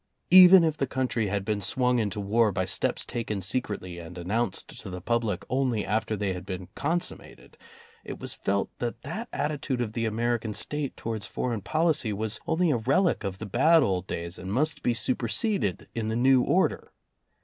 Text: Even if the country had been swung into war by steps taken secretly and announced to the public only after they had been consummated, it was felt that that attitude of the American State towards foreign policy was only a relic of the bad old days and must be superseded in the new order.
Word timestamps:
Even 0.31 0.63
if 0.63 0.77
the 0.77 0.87
country 0.87 1.27
had 1.27 1.45
been 1.45 1.61
swung 1.61 1.99
into 1.99 2.19
war 2.19 2.51
by 2.51 2.65
steps 2.65 3.05
taken 3.05 3.39
secretly 3.39 3.99
and 3.99 4.17
announced 4.17 4.67
to 4.81 4.89
the 4.89 4.99
public 4.99 5.45
only 5.47 5.85
after 5.85 6.17
they 6.17 6.33
had 6.33 6.43
been 6.43 6.69
consummated, 6.73 7.55
it 8.03 8.17
was 8.17 8.33
felt 8.33 8.71
that 8.79 9.03
that 9.03 9.29
attitude 9.31 9.79
of 9.79 9.93
the 9.93 10.05
American 10.05 10.55
State 10.55 10.97
towards 10.97 11.27
foreign 11.27 11.61
policy 11.61 12.11
was 12.11 12.39
only 12.47 12.71
a 12.71 12.77
relic 12.77 13.23
of 13.23 13.37
the 13.37 13.45
bad 13.45 13.83
old 13.83 14.07
days 14.07 14.39
and 14.39 14.51
must 14.51 14.81
be 14.81 14.95
superseded 14.95 15.87
in 15.93 16.07
the 16.07 16.15
new 16.15 16.41
order. 16.41 16.91